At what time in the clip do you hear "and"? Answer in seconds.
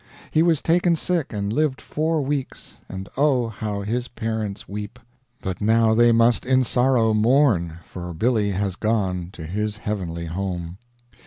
1.31-1.53, 2.89-3.07